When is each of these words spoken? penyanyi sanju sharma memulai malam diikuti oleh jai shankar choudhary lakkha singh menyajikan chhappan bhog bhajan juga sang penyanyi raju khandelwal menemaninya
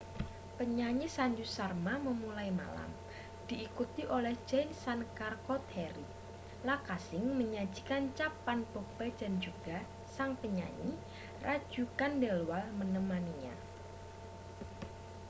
penyanyi 0.57 1.05
sanju 1.15 1.45
sharma 1.55 1.93
memulai 2.05 2.49
malam 2.59 2.89
diikuti 3.47 4.01
oleh 4.17 4.33
jai 4.49 4.65
shankar 4.81 5.33
choudhary 5.45 6.07
lakkha 6.67 6.97
singh 7.07 7.29
menyajikan 7.39 8.03
chhappan 8.17 8.59
bhog 8.73 8.87
bhajan 8.97 9.33
juga 9.45 9.77
sang 10.15 10.31
penyanyi 10.41 10.91
raju 11.45 11.83
khandelwal 12.01 12.65
menemaninya 12.81 13.53